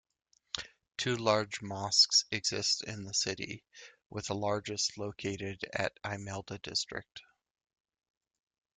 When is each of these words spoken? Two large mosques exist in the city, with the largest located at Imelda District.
Two 0.97 1.15
large 1.15 1.61
mosques 1.61 2.25
exist 2.31 2.83
in 2.85 3.03
the 3.03 3.13
city, 3.13 3.63
with 4.09 4.25
the 4.25 4.33
largest 4.33 4.97
located 4.97 5.63
at 5.75 5.95
Imelda 6.03 6.57
District. 6.57 7.21